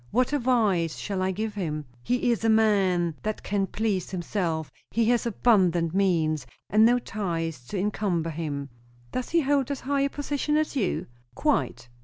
[0.09, 1.85] What advice shall I give him?
[2.01, 7.63] He is a man that can please himself; he has abundant means, and no ties
[7.67, 8.69] to encumber him."
[9.11, 11.87] "Does he hold as high a position as you?" "Quite."